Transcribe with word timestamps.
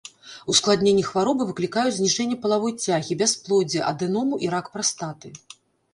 Ускладненні 0.53 1.03
хваробы 1.09 1.43
выклікаюць 1.49 1.93
зніжэнне 1.99 2.37
палавой 2.45 2.73
цягі, 2.87 3.19
бясплоддзе, 3.23 3.79
адэному 3.93 4.41
і 4.47 4.51
рак 4.55 4.65
прастаты. 4.79 5.27